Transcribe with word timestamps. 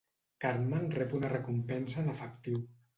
Cartman 0.45 0.89
rep 0.97 1.15
una 1.21 1.33
recompensa 1.37 2.05
en 2.05 2.13
efectiu. 2.19 2.63